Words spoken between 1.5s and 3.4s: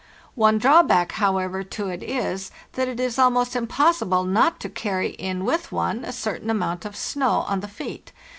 to it is, that it is